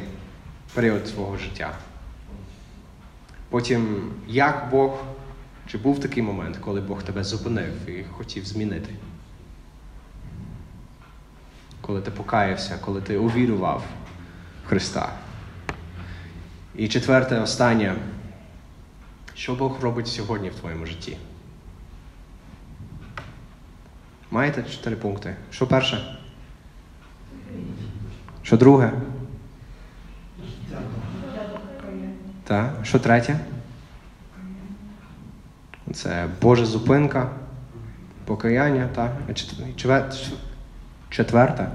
[0.74, 1.72] період свого життя?
[3.50, 5.02] Потім, як Бог,
[5.66, 8.94] чи був такий момент, коли Бог тебе зупинив і хотів змінити?
[11.80, 13.82] Коли ти покаявся, коли ти увірував
[14.64, 15.12] в Христа.
[16.76, 17.96] І четверте, останнє.
[19.34, 21.16] Що Бог робить сьогодні в твоєму житті?
[24.30, 25.36] Маєте чотири пункти?
[25.50, 26.16] Що перше?
[28.42, 28.92] Що друге?
[32.44, 32.74] Так.
[32.82, 33.40] Що третє?
[35.94, 37.30] Це Божа зупинка,
[38.24, 39.12] покаяння, так.
[41.10, 41.68] Четверте.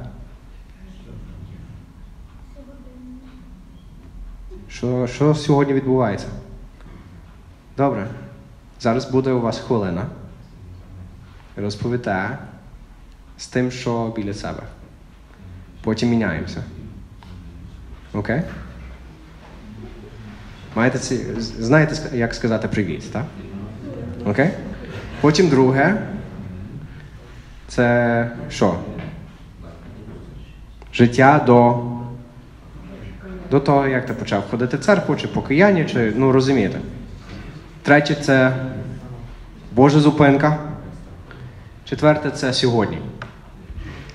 [4.70, 6.28] Що, що сьогодні відбувається?
[7.78, 8.08] Добре.
[8.80, 10.06] Зараз буде у вас хвилина.
[11.58, 12.38] Розповідає
[13.38, 14.64] з тим, що біля себе.
[15.84, 16.64] Потім міняємося.
[18.14, 18.42] Окей?
[20.76, 21.18] Маєте ці...
[21.40, 23.26] Знаєте, як сказати привіт, так?
[24.26, 24.50] Окей?
[25.22, 26.02] Потім друге.
[27.68, 28.80] Це що?
[30.94, 31.84] Життя до.
[33.52, 36.80] До того, як ти почав ходити в церкву, чи покаяння, чи ну розумієте.
[37.82, 38.56] Третє це
[39.72, 40.75] Божа зупинка.
[41.86, 42.98] Четверте це сьогодні.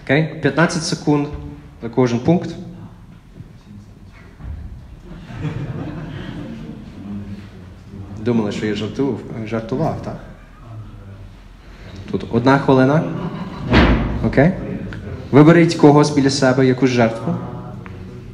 [0.04, 0.34] Окей?
[0.42, 1.28] 15 секунд
[1.82, 2.50] за кожен пункт.
[8.18, 10.16] Думали, що я жартував, жартував, так?
[12.10, 13.02] Тут одна хвилина.
[14.26, 14.52] Окей?
[15.30, 17.34] Виберіть когось біля себе, якусь жертву.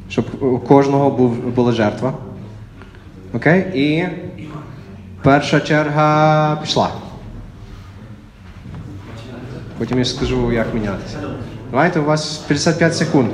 [0.08, 2.14] Щоб у кожного був, була жертва.
[3.32, 3.60] Окей?
[3.74, 4.06] І
[5.22, 6.90] перша черга пішла.
[9.78, 11.16] Потім я скажу, як мінятися.
[11.70, 13.28] Давайте, у вас 55 секунд.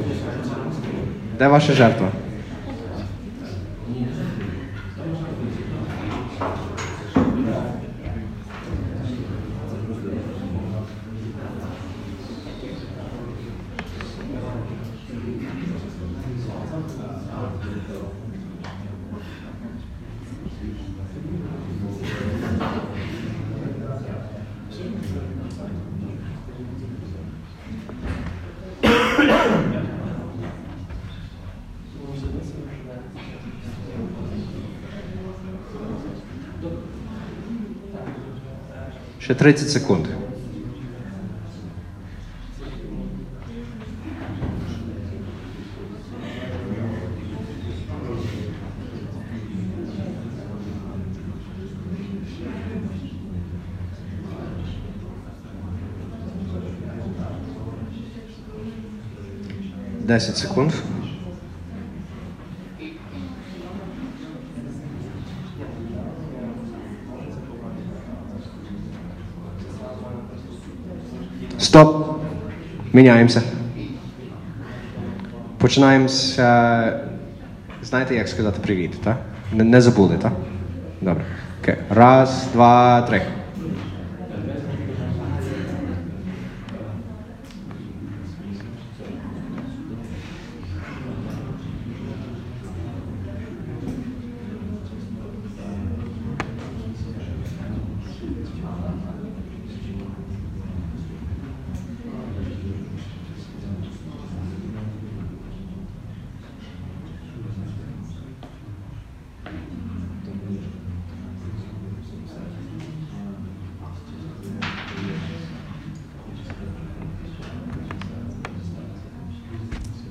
[1.38, 2.08] Де ваша жертва?
[39.32, 40.08] Ще 30 секунд.
[60.06, 60.74] Десять секунд.
[72.92, 73.42] Міняємося.
[75.58, 77.00] Починаємося.
[77.82, 79.16] Знаєте, як сказати привіт, так?
[79.52, 80.32] Не, не забули, так?
[81.00, 81.24] Добре.
[81.62, 81.76] Окей.
[81.90, 83.22] Раз, два, три.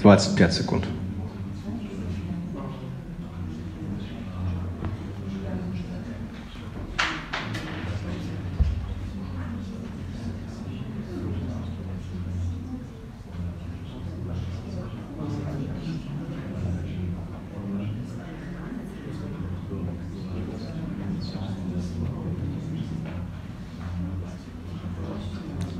[0.01, 0.83] Двадцять п'ять секунд.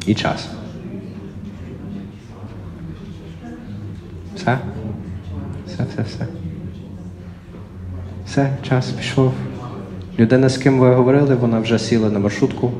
[0.08, 0.61] І час.
[4.42, 4.58] Все?
[5.68, 6.28] Все, все, все.
[8.26, 9.34] Все, час пішов.
[10.20, 12.72] Людина, з ким ви говорили, вона вже сіла на маршрутку,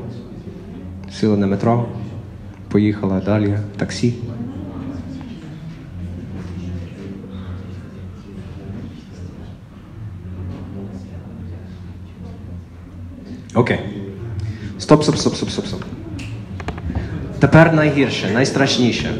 [1.12, 1.88] сіла на метро,
[2.68, 4.14] поїхала далі, таксі.
[13.54, 13.80] Окей.
[14.78, 15.82] Стоп, стоп, стоп, стоп, стоп, стоп.
[17.38, 19.14] Тепер найгірше, найстрашніше.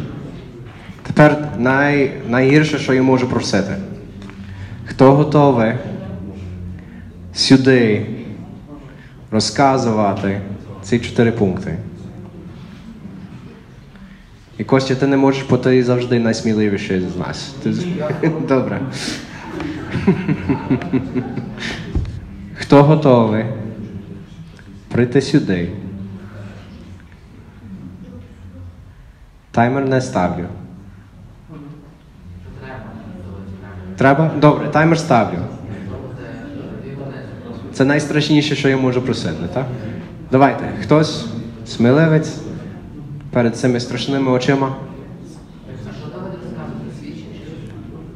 [1.63, 3.77] Най, найгірше, що я можу просити.
[4.87, 5.73] Хто готовий
[7.35, 8.07] сюди
[9.31, 10.41] розказувати
[10.83, 11.77] ці чотири пункти?
[14.59, 17.55] І Костя, ти не можеш, бо ти завжди найсміливіший з нас.
[17.63, 17.71] Ти...
[18.49, 18.81] Добре.
[22.55, 23.45] Хто готовий
[24.89, 25.69] прийти сюди?
[29.51, 30.47] Таймер не ставлю.
[33.97, 34.31] Треба?
[34.41, 35.39] Добре, таймер ставлю.
[37.73, 39.67] Це найстрашніше, що я можу просити, так?
[40.33, 41.27] Давайте, хтось
[41.67, 42.37] сміливець
[43.31, 44.75] перед цими страшними очима.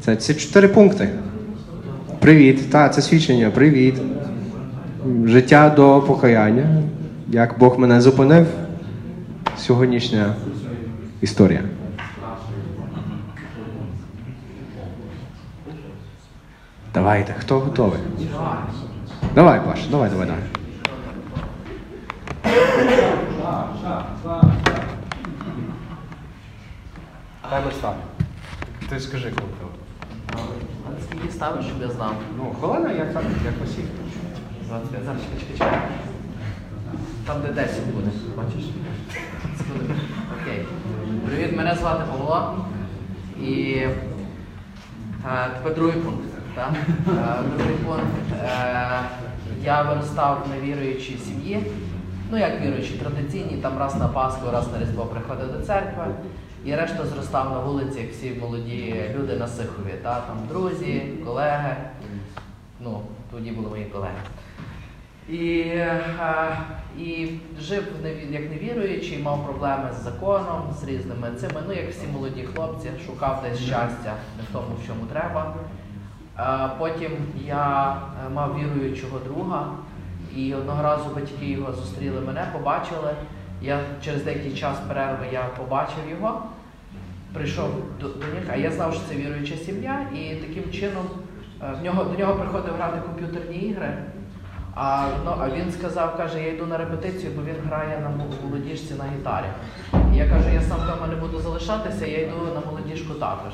[0.00, 1.08] Це ці чотири пункти.
[2.18, 3.94] Привіт, так, це свідчення, привіт.
[5.24, 6.82] Життя до покаяння.
[7.28, 8.46] Як Бог мене зупинив.
[9.58, 10.34] Сьогоднішня
[11.20, 11.60] історія.
[16.96, 18.00] Давайте, хто готовий?
[19.34, 20.42] Давай, Паш, давай, давай, давай.
[27.50, 28.00] Таймер ставлю.
[28.88, 30.60] Ти скажи, коли готовий.
[31.04, 32.14] Скільки ставиш, щоб я знав?
[32.38, 33.84] Ну, хвилина, як так, як посів.
[34.68, 35.04] 25.
[35.04, 35.80] Зараз чекай, чекай, чекай.
[37.26, 38.64] Там де 10 буде, бачиш?
[40.42, 40.66] Окей.
[41.26, 42.64] Привіт, мене звати Павло.
[43.42, 43.72] І
[45.24, 46.35] е, тепер другий пункт.
[46.56, 46.72] Так?
[47.08, 48.44] Е.
[48.44, 49.00] Е,
[49.64, 51.62] я виростав в невіруючій сім'ї.
[52.30, 56.04] Ну, як віруючі, традиційні, там раз на Пасху, раз на Різдво приходив до церкви.
[56.64, 59.94] І решта зростав на вулиці, як всі молоді люди на Сихові.
[60.02, 60.20] Та?
[60.20, 61.76] Там друзі, колеги.
[62.80, 63.00] Ну,
[63.30, 64.18] тоді були мої колеги.
[65.28, 66.00] І, е,
[66.98, 67.28] і
[67.60, 67.84] жив
[68.30, 73.44] як невіруючий, мав проблеми з законом, з різними цими, ну як всі молоді хлопці, шукав
[73.48, 75.54] десь щастя не в тому, в чому треба.
[76.78, 77.10] Потім
[77.46, 79.68] я е, мав віруючого друга,
[80.36, 83.14] і одного разу батьки його зустріли мене, побачили.
[83.62, 86.42] Я через деякий час перерви я побачив його,
[87.32, 87.68] прийшов
[88.00, 91.06] до, до них, а я знав, що це віруюча сім'я, і таким чином
[91.62, 93.94] е, в нього, до нього приходив грати комп'ютерні ігри.
[94.74, 98.94] А, ну, а він сказав, каже, я йду на репетицію, бо він грає на молодіжці
[98.94, 99.46] на гітарі.
[100.12, 103.52] І я кажу, я сам вдома не буду залишатися, я йду на молодіжку також.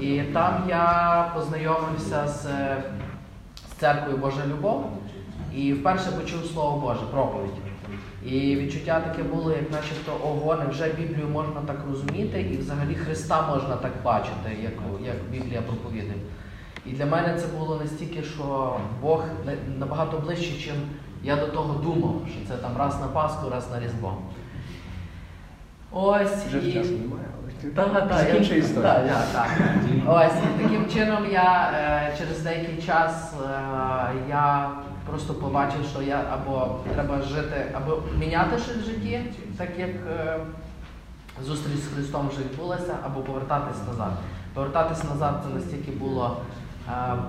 [0.00, 2.82] І там я познайомився з, е,
[3.70, 4.92] з церквою Божа Любов
[5.54, 7.50] і вперше почув Слово Боже, проповідь.
[8.26, 13.48] І відчуття таке було, як начебто, ого, невже Біблію можна так розуміти, і взагалі Христа
[13.48, 14.72] можна так бачити, як,
[15.06, 16.14] як Біблія проповідує.
[16.86, 19.24] І для мене це було настільки, що Бог
[19.78, 20.74] набагато ближче, чим
[21.22, 24.16] я до того думав, що це там раз на Пасху, раз на Різдво.
[25.92, 26.74] Ось Вже і...
[26.74, 27.26] немає,
[27.62, 28.26] Так, так, так.
[29.32, 29.48] Так.
[30.06, 33.48] Ось, таким чином я е, через деякий час е,
[34.28, 34.70] я
[35.06, 39.20] просто побачив, що я або треба жити, або міняти щось в житті,
[39.56, 40.36] так як е,
[41.42, 44.12] зустріч з Христом вже відбулася, або повертатись назад.
[44.54, 46.36] Повертатись назад це настільки було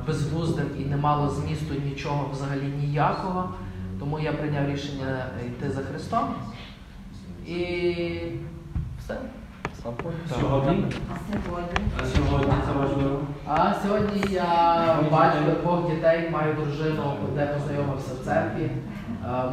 [0.08, 3.50] безглуздим і не мало змісту нічого взагалі ніякого.
[4.00, 6.36] Тому я прийняв рішення йти за Христом.
[7.48, 8.16] І
[9.00, 9.18] все.
[9.84, 10.84] Сьогодні?
[12.02, 13.20] А сьогодні це важливо.
[13.48, 18.70] А сьогодні я батько двох дітей, маю дружину, де познайомився в церкві.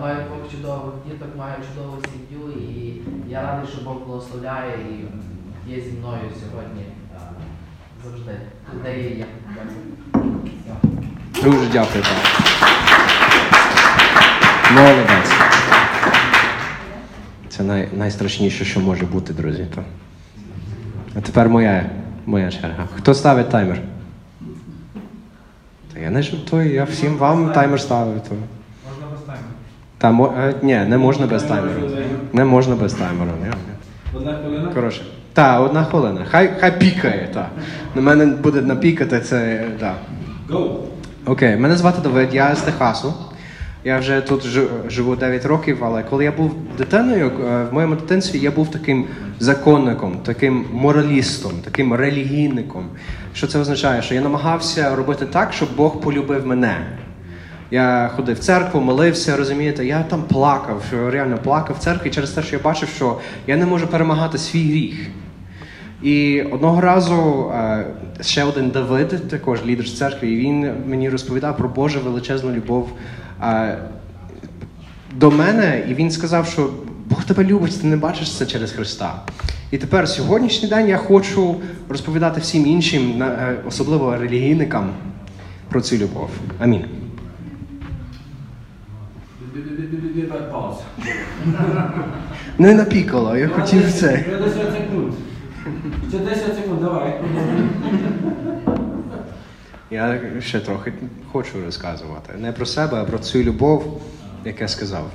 [0.00, 4.94] Маю двох чудових діток, маю чудову сім'ю і я радий, що Бог благословляє і
[5.70, 6.84] є зі мною сьогодні
[8.04, 8.40] завжди.
[8.82, 9.26] Де я є.
[10.66, 11.52] Дякую.
[11.52, 12.04] Дуже дякую.
[14.74, 15.32] Молодець.
[17.48, 19.66] Це най, найстрашніше, що може бути, друзі.
[21.18, 21.90] А тепер моя,
[22.26, 22.86] моя черга.
[22.96, 23.80] Хто ставить таймер?
[25.92, 28.20] Та я не жартую, я всім вам таймер ставлю.
[28.28, 28.34] То.
[28.34, 29.48] Можна без таймеру.
[29.98, 31.90] Та, мо, е, ні, не можна без таймеру.
[32.32, 33.30] Не можна без таймеру.
[33.42, 33.52] Ні.
[34.16, 34.68] Одна хвилина.
[34.74, 35.02] Коротше.
[35.32, 36.24] Так, одна хвилина.
[36.30, 37.50] Хай, хай пікає, так.
[37.94, 39.66] На мене буде напікати це.
[39.80, 39.96] Так.
[40.50, 40.76] Go!
[41.26, 43.14] Окей, мене звати Давид, я з Техасу.
[43.84, 47.94] Я вже тут жи- живу 9 років, але коли я був дитиною, е, в моєму
[47.94, 49.04] дитинстві я був таким
[49.38, 52.86] законником, таким моралістом, таким релігійником.
[53.34, 54.02] Що це означає?
[54.02, 56.76] Що я намагався робити так, щоб Бог полюбив мене.
[57.70, 62.30] Я ходив в церкву, молився, розумієте, я там плакав, що реально плакав в церкві через
[62.30, 64.94] те, що я бачив, що я не можу перемагати свій гріх.
[66.02, 67.86] І одного разу е,
[68.20, 72.92] ще один Давид, також лідер церкви, він мені розповідав про Божу величезну любов
[73.42, 73.78] е,
[75.14, 76.70] до мене, і він сказав, що
[77.06, 79.22] Бог тебе любить, ти не бачиш це через Христа.
[79.70, 81.56] І тепер сьогоднішній день я хочу
[81.88, 84.90] розповідати всім іншим, е, особливо релігійникам,
[85.68, 86.30] про цю любов.
[86.58, 86.84] Амінь.
[92.58, 94.24] Не напікало, я хотів це.
[94.26, 95.12] Ще 10 секунд.
[96.08, 97.20] Ще 10 секунд, давай.
[99.90, 100.92] Я ще трохи
[101.32, 102.32] хочу розказувати.
[102.38, 104.02] Не про себе, а про цю любов,
[104.44, 105.10] як я сказав.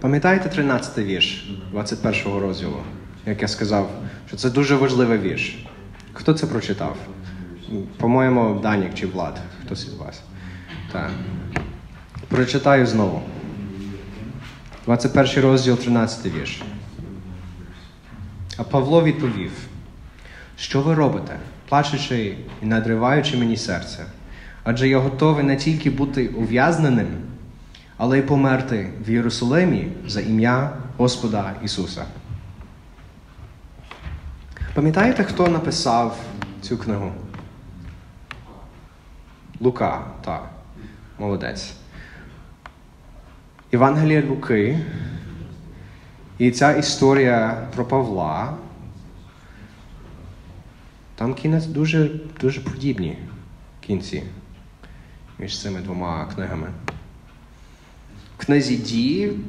[0.00, 2.82] Пам'ятаєте 13-й вірш 21-го розділу,
[3.26, 3.90] як я сказав,
[4.28, 5.66] що це дуже важливий вірш.
[6.12, 6.96] Хто це прочитав?
[7.96, 10.22] По-моєму, Данік чи Влад, хтось із вас.
[10.92, 11.10] Так.
[12.28, 13.22] Прочитаю знову.
[14.84, 16.62] 21 розділ, 13 вірш.
[18.56, 19.52] А Павло відповів:
[20.56, 21.36] що ви робите,
[21.68, 24.04] плачучи і надриваючи мені серце?
[24.64, 27.08] Адже я готовий не тільки бути ув'язненим,
[27.96, 32.04] але й померти в Єрусалимі за ім'я Господа Ісуса.
[34.74, 36.18] Пам'ятаєте, хто написав
[36.60, 37.12] цю книгу?
[39.60, 40.50] Лука, так,
[41.18, 41.72] молодець.
[43.72, 44.78] Євангелія Луки.
[46.38, 48.54] І ця історія про Павла.
[51.14, 52.10] Там кінець дуже,
[52.40, 53.18] дуже подібні
[53.80, 54.22] кінці
[55.38, 56.68] між цими двома книгами.
[58.38, 59.40] В книзі Дії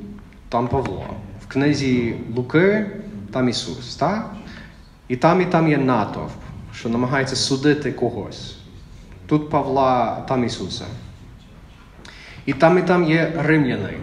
[0.49, 1.05] там Павло.
[1.45, 2.91] В книзі Луки
[3.31, 3.95] там Ісус.
[3.95, 4.35] Так?
[5.07, 6.31] І там, і там є натовп,
[6.75, 8.57] що намагається судити когось.
[9.27, 10.85] Тут Павла, там Ісуса.
[12.45, 13.93] І там, і там є римляни,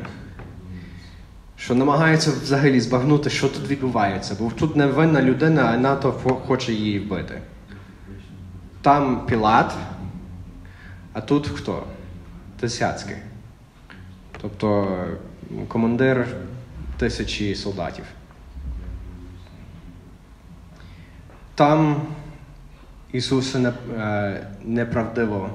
[1.65, 4.37] що намагаються взагалі збагнути, що тут відбувається.
[4.41, 7.43] Бо тут невинна людина, а натовп хоче її вбити.
[8.83, 9.75] Там Пілат,
[11.13, 11.83] а тут хто?
[12.61, 13.17] Тисяцький.
[14.41, 14.97] Тобто
[15.69, 16.27] командир
[16.99, 18.05] тисячі солдатів.
[21.55, 22.03] Там
[23.13, 25.51] Ісуса не- е, неправдиво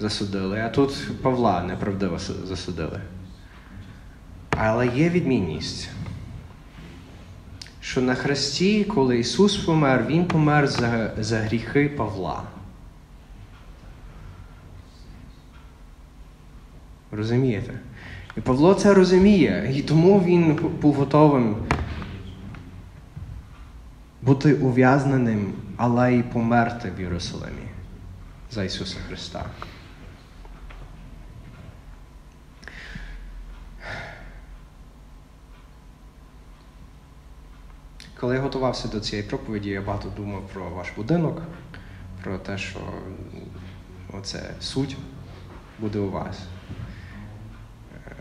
[0.00, 3.00] засудили, а тут Павла неправдиво засудили.
[4.56, 5.90] Але є відмінність,
[7.80, 12.42] що на хресті, коли Ісус помер, Він помер за, за гріхи Павла.
[17.10, 17.72] Розумієте?
[18.36, 21.56] І Павло це розуміє, і тому він був готовим
[24.22, 27.68] бути ув'язненим, але й померти в Єрусалимі
[28.50, 29.44] за Ісуса Христа.
[38.22, 41.42] Коли я готувався до цієї проповіді, я багато думав про ваш будинок,
[42.22, 42.78] про те, що
[44.12, 44.96] оце суть
[45.78, 46.38] буде у вас.
[48.06, 48.12] Е,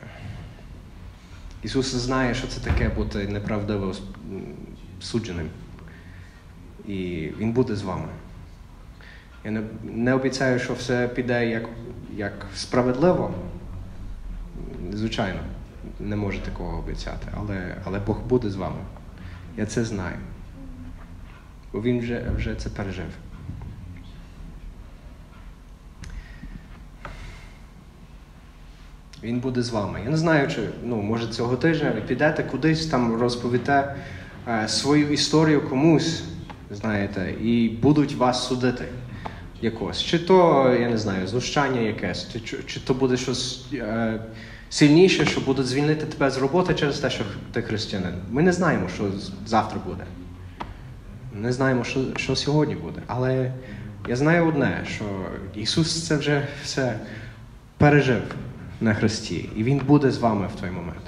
[1.63, 3.95] Ісус знає, що це таке бути неправдиво
[5.01, 5.49] судженим.
[6.87, 8.07] І Він буде з вами.
[9.43, 11.63] Я не, не обіцяю, що все піде як,
[12.15, 13.33] як справедливо.
[14.93, 15.39] Звичайно,
[15.99, 18.79] не можу такого обіцяти, але, але Бог буде з вами.
[19.57, 20.15] Я це знаю.
[21.73, 23.05] Бо він вже, вже це пережив.
[29.23, 30.01] Він буде з вами.
[30.03, 33.95] Я не знаю, чи ну, може цього тижня ви підете кудись там розповіте
[34.47, 36.23] е, свою історію комусь,
[36.71, 38.85] знаєте, і будуть вас судити
[39.61, 40.03] якось.
[40.03, 44.19] Чи то, я не знаю, знущання якесь, чи, чи, чи то буде щось е,
[44.71, 48.13] сильніше, що будуть звільнити тебе з роботи через те, що ти християнин.
[48.29, 49.11] Ми не знаємо, що
[49.45, 50.03] завтра буде.
[51.33, 53.01] Не знаємо, що, що сьогодні буде.
[53.07, 53.53] Але
[54.07, 55.05] я знаю одне, що
[55.55, 56.99] Ісус це вже все
[57.77, 58.21] пережив
[58.81, 61.01] на Христі, і Він буде з вами в той момент.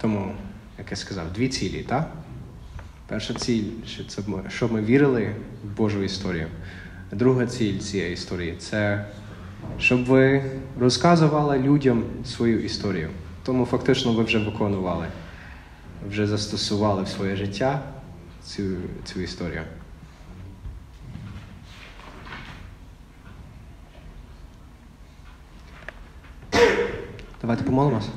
[0.00, 0.34] Тому,
[0.78, 2.10] як я сказав, дві цілі, так?
[3.06, 3.64] Перша ціль,
[4.48, 6.48] що ми вірили в Божу історію.
[7.14, 9.06] Друга ціль цієї історії це
[9.78, 10.44] щоб ви
[10.80, 13.10] розказували людям свою історію.
[13.44, 15.06] Тому фактично ви вже виконували,
[16.08, 17.82] вже застосували в своє життя
[18.44, 18.62] цю,
[19.04, 19.62] цю історію.
[27.40, 28.08] Давайте помолимося.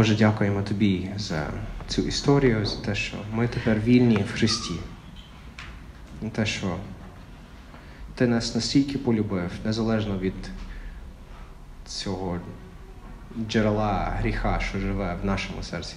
[0.00, 1.46] Боже, дякуємо Тобі за
[1.88, 4.74] цю історію, за те, що ми тепер вільні в Христі.
[6.22, 6.76] За те, що
[8.14, 10.34] ти нас настільки полюбив, незалежно від
[11.86, 12.40] цього
[13.48, 15.96] джерела гріха, що живе в нашому серці,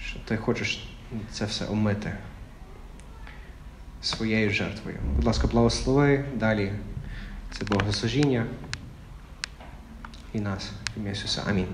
[0.00, 0.88] що ти хочеш
[1.30, 2.12] це все омити
[4.02, 4.96] своєю жертвою.
[5.16, 6.72] Будь ласка, благослови далі
[7.50, 8.46] це богослужіння
[10.32, 11.42] і нас, ім'я Ісуса.
[11.48, 11.68] Амінь.